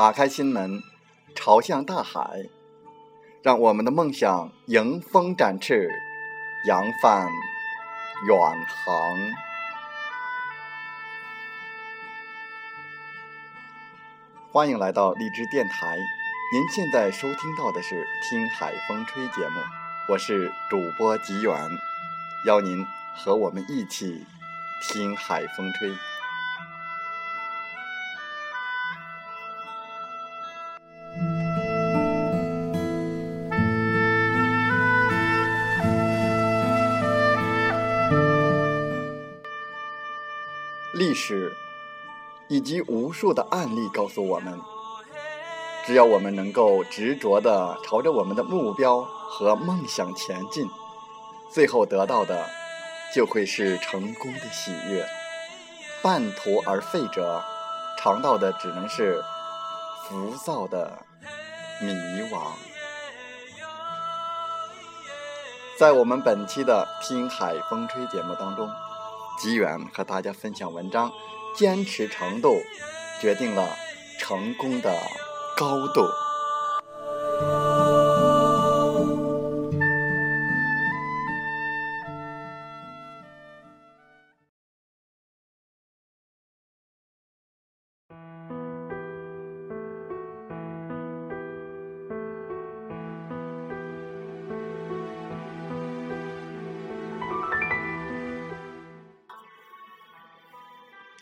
[0.00, 0.82] 打开心门，
[1.34, 2.46] 朝向大海。
[3.42, 5.90] 让我们的梦想迎风展翅，
[6.66, 7.28] 扬帆
[8.26, 9.18] 远航。
[14.50, 15.98] 欢迎来到荔枝电台，
[16.50, 19.60] 您现在收听到的是《听海风吹》节目，
[20.08, 21.54] 我是主播吉远，
[22.46, 24.24] 邀您和我们一起
[24.80, 25.94] 听海风吹。
[41.10, 41.52] 历史
[42.46, 44.60] 以及无数的案例告诉我们，
[45.84, 50.70] 只要我们能够执着的朝着我们的目标和梦想前进，
[51.50, 52.48] 最后得到的
[53.12, 55.04] 就会是成功的喜悦。
[56.00, 57.42] 半途而废者，
[57.98, 59.20] 尝到的只能是
[60.04, 60.96] 浮躁的
[61.80, 61.92] 迷
[62.30, 62.40] 惘。
[65.76, 68.70] 在我们本期的《听海风吹》节目当中。
[69.40, 71.10] 机缘和大家分享文章，
[71.56, 72.60] 坚持程度
[73.22, 73.74] 决定了
[74.18, 74.94] 成功的
[75.56, 76.02] 高度。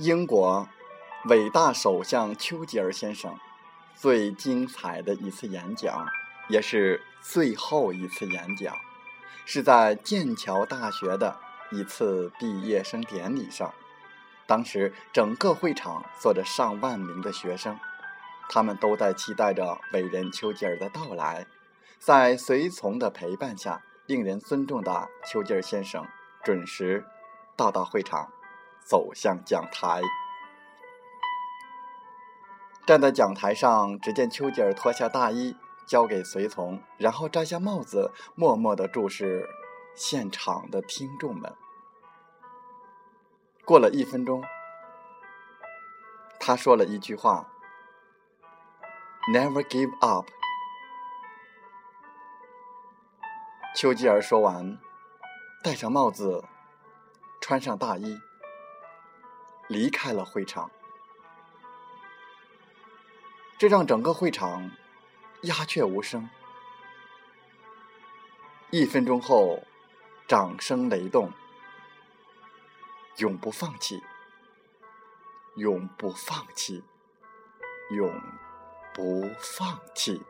[0.00, 0.66] 英国
[1.26, 3.38] 伟大首相丘吉尔先生
[3.94, 6.08] 最精彩的一次演讲，
[6.48, 8.74] 也是最后一次演讲，
[9.44, 11.36] 是在剑桥大学的
[11.70, 13.74] 一次毕业生典礼上。
[14.46, 17.78] 当时整个会场坐着上万名的学生，
[18.48, 21.46] 他们都在期待着伟人丘吉尔的到来。
[21.98, 26.06] 在随从的陪伴下，令人尊重的丘吉尔先生
[26.42, 27.04] 准时
[27.54, 28.32] 到达会场。
[28.90, 30.02] 走向讲台，
[32.84, 35.56] 站在讲台上，只见丘吉尔脱下大衣
[35.86, 39.48] 交给随从，然后摘下帽子，默默地注视
[39.94, 41.54] 现场的听众们。
[43.64, 44.42] 过了一分钟，
[46.40, 47.48] 他说了一句话
[49.32, 50.26] ：“Never give up。”
[53.76, 54.80] 丘吉尔说完，
[55.62, 56.42] 戴上帽子，
[57.40, 58.20] 穿上大衣。
[59.70, 60.68] 离开了会场，
[63.56, 64.68] 这让整个会场
[65.42, 66.28] 鸦雀无声。
[68.70, 69.62] 一分钟后，
[70.26, 71.32] 掌声雷动。
[73.18, 74.02] 永不放弃，
[75.54, 76.82] 永不放弃，
[77.90, 78.12] 永
[78.92, 80.20] 不放弃。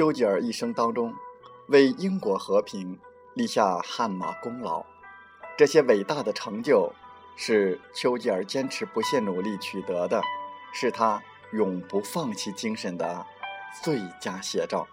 [0.00, 1.14] 丘吉尔一生当中，
[1.66, 2.98] 为英国和平
[3.34, 4.82] 立下汗马功劳，
[5.58, 6.90] 这些伟大的成就，
[7.36, 10.22] 是丘吉尔坚持不懈努力取得的，
[10.72, 13.26] 是他永不放弃精神的
[13.82, 14.88] 最佳写照。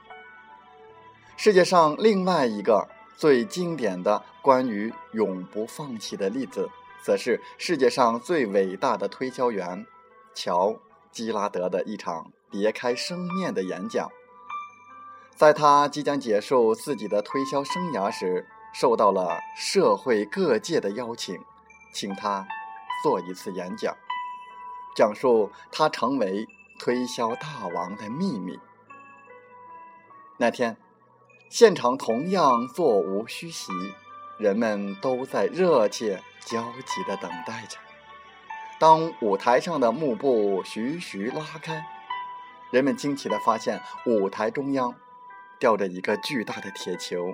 [1.38, 6.70] 世界上另外一个最经典的关于永不放弃的例子，
[7.02, 9.88] 则是世界上最伟大的推销员
[10.34, 10.72] 乔·
[11.14, 14.12] 基拉德的一场别开生面的演讲。
[15.38, 21.40] 在他即将结束自己的推销生涯时，受到了社会各界的邀请，
[21.94, 22.48] 请他
[23.04, 23.96] 做一次演讲，
[24.96, 26.48] 讲述他成为
[26.80, 28.60] 推销大王的秘密。
[30.38, 30.76] 那天，
[31.50, 33.72] 现场同样座无虚席，
[34.40, 37.78] 人们都在热切焦急地等待着。
[38.80, 41.86] 当舞台上的幕布徐徐拉开，
[42.72, 44.96] 人们惊奇地发现舞台中央。
[45.60, 47.34] 吊着一个巨大的铁球，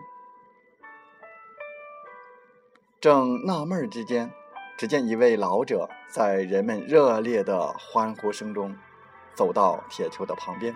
[3.02, 4.32] 正纳闷之间，
[4.78, 8.78] 只见一位老者在人们热烈的欢呼声中
[9.36, 10.76] 走到铁球的旁边，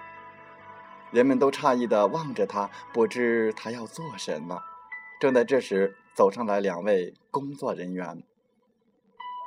[1.11, 4.61] 人们都诧异地望着他，不知他要做什么。
[5.19, 8.23] 正在这时，走上来两位工作人员，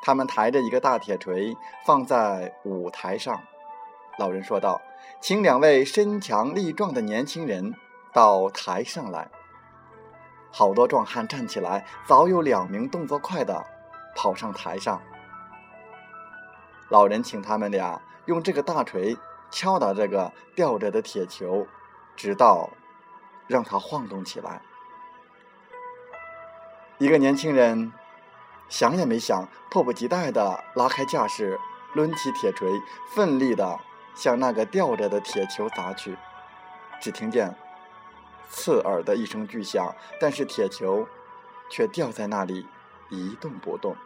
[0.03, 1.55] 他们抬着一个大铁锤
[1.85, 3.43] 放在舞台上。
[4.19, 4.81] 老人说道
[5.21, 7.75] ：“请两位身强力壮的年轻人
[8.13, 9.31] 到台上来。”
[10.53, 13.65] 好多壮汉站起来，早有两名动作快的
[14.17, 15.01] 跑上台上。
[16.89, 19.17] 老人请他们俩用这个大锤
[19.51, 21.69] 敲打这个吊着的铁球，
[22.17, 22.69] 直到
[23.47, 24.61] 让它晃动起来。
[26.99, 27.93] 一个年轻人
[28.69, 31.59] 想也没想，迫不及待地拉开架势，
[31.95, 32.69] 抡起铁锤，
[33.15, 33.79] 奋力地
[34.17, 36.19] 向那个吊着的铁球砸去。
[37.01, 37.57] 只听见
[38.51, 41.07] 刺耳的一声巨响，但是铁球
[41.71, 42.67] 却吊在那里
[43.09, 43.97] 一动不动。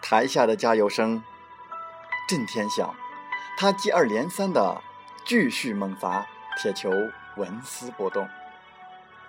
[0.00, 1.22] 台下的加油声
[2.28, 2.94] 震天响，
[3.58, 4.80] 他接二连三的
[5.24, 6.26] 继续猛砸，
[6.56, 6.90] 铁球
[7.36, 8.28] 纹丝不动，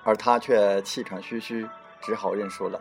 [0.03, 1.67] 而他却气喘吁吁，
[2.01, 2.79] 只好认输了。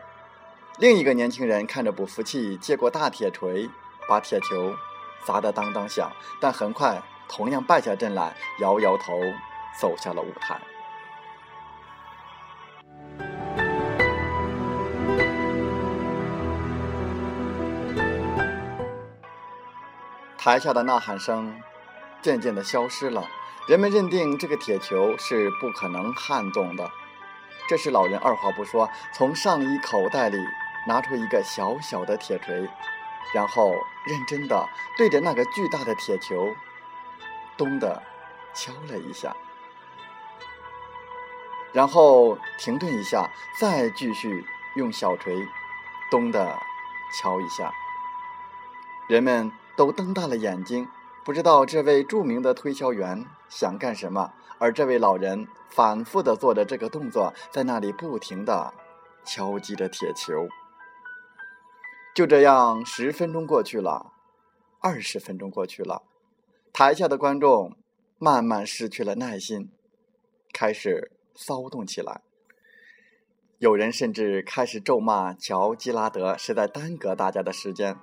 [0.79, 3.69] 另一个年轻人看着不服气，接过大铁锤，
[4.07, 4.75] 把铁球
[5.27, 9.21] 砸得当当响，但很快同样败下阵来，摇摇头，
[9.81, 10.59] 走下了舞台。
[20.39, 21.61] 台下的呐喊声
[22.23, 23.27] 渐渐的消失了，
[23.69, 26.89] 人们认定这个铁球是不可能撼动的。
[27.69, 30.39] 这时，老人二话不说，从上衣口袋里
[30.87, 32.69] 拿出一个小小的铁锤，
[33.35, 33.73] 然后
[34.05, 36.55] 认真的对着那个巨大的铁球
[37.57, 38.03] “咚”的
[38.55, 39.35] 敲了一下，
[41.73, 43.31] 然后停顿一下，
[43.61, 44.45] 再继续
[44.77, 45.47] 用小锤
[46.11, 46.59] “咚”的
[47.19, 47.73] 敲一下，
[49.09, 49.53] 人们。
[49.77, 50.89] 都瞪大了眼睛，
[51.23, 54.33] 不知道这位著名的推销员想干什么。
[54.59, 58.73] 而这位老人反复的做着这个动作，在那里不停的
[59.23, 60.49] 敲击着铁球。
[62.15, 64.15] 就这样，十分钟过去了，
[64.81, 66.03] 二十分钟过去了，
[66.79, 67.75] 台下的观众
[68.19, 69.71] 慢慢失去了耐心，
[70.53, 72.21] 开始骚动起来。
[73.57, 77.97] 有人甚至开始咒骂乔基拉德是在耽搁大家的时间。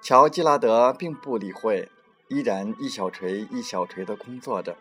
[0.00, 1.90] 乔·基拉德并不理会，
[2.28, 4.78] 依然一小锤一小锤的工作着。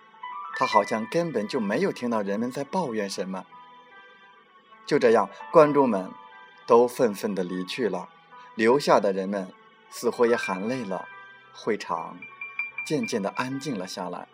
[0.55, 3.45] 他好像根本就没有听到人们在抱怨什么。
[4.85, 6.09] 就这样，观众们
[6.65, 8.07] 都愤愤地离去了，
[8.55, 9.51] 留下的人们
[9.89, 11.05] 似乎也喊累了。
[11.53, 12.17] 会场
[12.85, 14.27] 渐渐的安静了下来。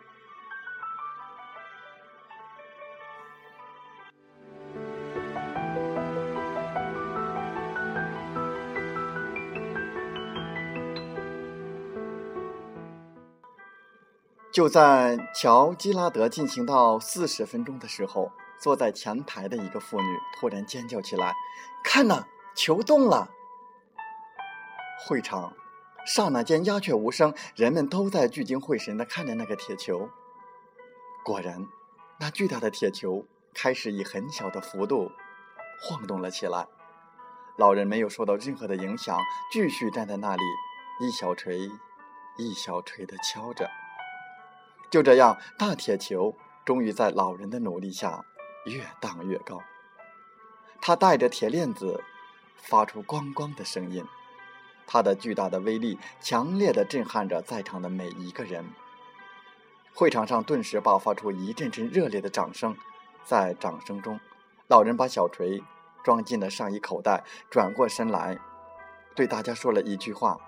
[14.52, 21.34] 就在乔基拉德进行到四十分钟的时候，坐在前排的一个妇女突然尖叫起来
[21.84, 23.28] ：“看呐，球动了！”
[25.06, 25.52] 会场
[26.06, 30.08] 刹那间鸦雀无声，人们都在聚精会神地看着那个铁球。
[31.24, 31.66] 果然，
[32.20, 35.10] 那巨大的铁球开始以很小的幅度
[35.82, 36.68] 晃动了起来。
[37.56, 39.18] 老人没有受到任何的影响，
[39.50, 40.42] 继续站在那里，
[41.00, 41.68] 一小锤
[42.38, 43.68] 一小锤地敲着。
[44.88, 48.24] 就这样，大铁球终于在老人的努力下
[48.66, 49.60] 越荡越高。
[50.80, 52.04] 它带着铁链子，
[52.56, 54.06] 发出“咣咣”的声音。
[54.86, 58.64] 它的巨大的威力强烈的震撼着在场的每一个人。
[59.92, 62.76] 会场上顿时爆发出一阵阵热烈的掌声。
[63.24, 64.20] 在掌声中，
[64.68, 65.62] 老人把小锤
[66.04, 68.38] 装进了上衣口袋，转过身来，
[69.14, 70.38] 对大家说了一句话：“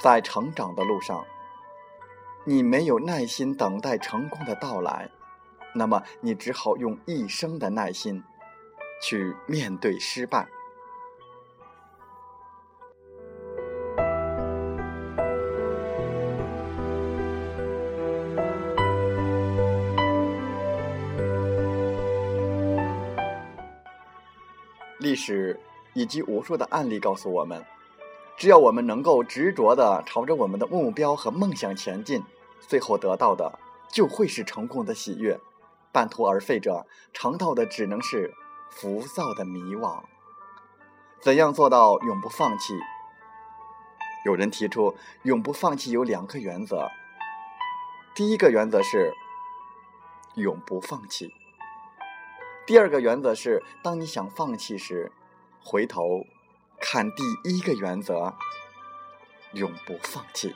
[0.00, 1.26] 在成长的路上。”
[2.46, 5.10] 你没有耐心等待成功的到来，
[5.74, 8.24] 那么你只好用一生的耐心
[9.02, 10.48] 去面对失败。
[25.28, 25.60] 史
[25.92, 27.62] 以及无数的案例告诉我们，
[28.38, 32.22] 只要我们能够执着的朝着我们的目标和梦想前进。
[32.60, 33.58] 最后得到的
[33.88, 35.38] 就会是成功的喜悦，
[35.92, 38.32] 半途而废者尝到的只能是
[38.70, 40.02] 浮躁的迷惘。
[41.20, 42.74] 怎样做到永不放弃？
[44.24, 46.88] 有人提出，永不放弃有两个原则。
[48.14, 49.12] 第一个原则是
[50.34, 51.28] 永不放弃；
[52.66, 55.10] 第二个原则是，当你想放弃时，
[55.62, 56.26] 回头
[56.80, 58.34] 看第一个原则，
[59.52, 60.54] 永不放弃。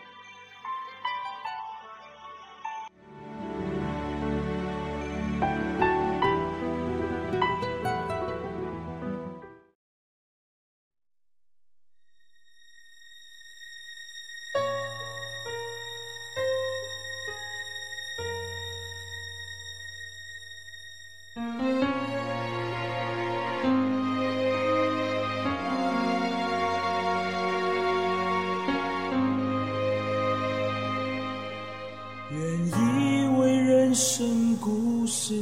[33.94, 35.34] 生故事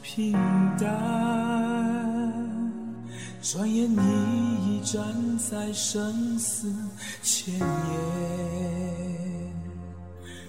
[0.00, 0.32] 平
[0.78, 0.88] 淡，
[3.42, 3.98] 转眼你
[4.66, 5.02] 已站
[5.38, 6.72] 在生死
[7.22, 7.66] 前沿。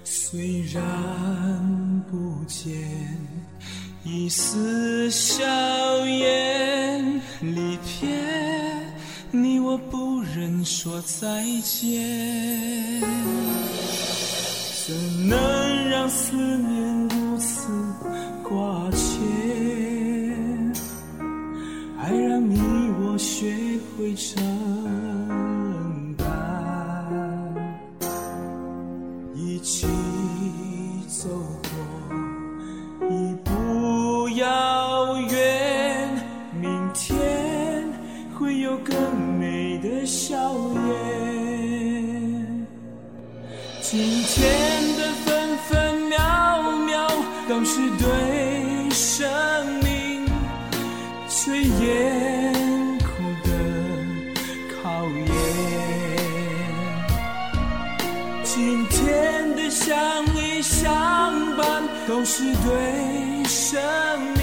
[0.04, 2.72] 虽然不见
[4.04, 5.44] 一丝笑
[6.06, 8.10] 颜，离别
[9.32, 13.02] 你我不忍说再见，
[14.86, 16.91] 怎能让思念
[24.16, 24.44] 承
[26.18, 26.26] 担，
[29.36, 29.88] 一起
[31.08, 31.70] 走过
[33.10, 36.10] 一步遥远，
[36.60, 37.88] 明天
[38.38, 38.96] 会有更
[39.40, 40.54] 美的笑
[40.88, 42.68] 颜。
[43.82, 44.61] 今天
[62.64, 63.82] 对生
[64.38, 64.42] 命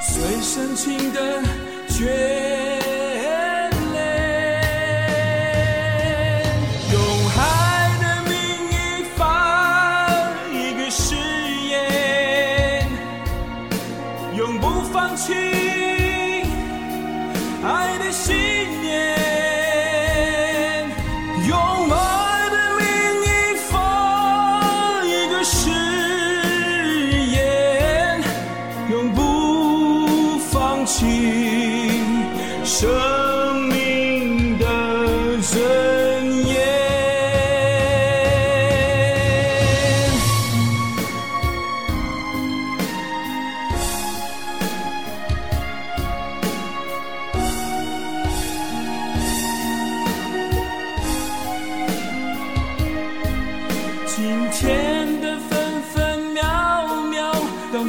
[0.00, 1.42] 最深情的
[1.88, 2.81] 眷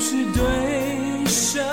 [0.03, 1.72] 是对手。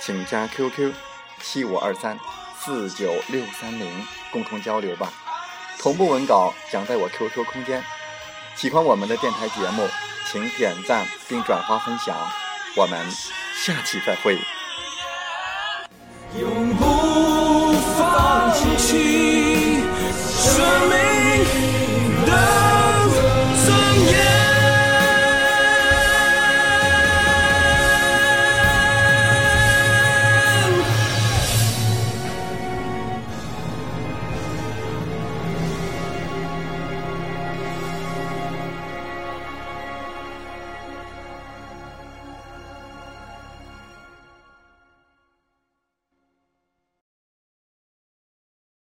[0.00, 0.92] 请加 qq
[1.42, 2.18] 七五二三
[2.58, 5.12] 四九六三零共同交流吧。
[5.78, 7.82] 同步文稿将在我 qq 空间
[8.56, 9.86] 喜欢我们的电台节目
[10.30, 12.16] 请点赞并转发分享。
[12.76, 12.98] 我们
[13.64, 14.38] 下期再会。
[16.38, 18.76] 永不放弃